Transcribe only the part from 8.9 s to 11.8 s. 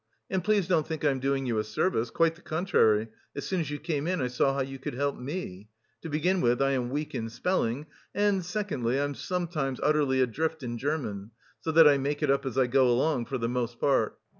I am sometimes utterly adrift in German, so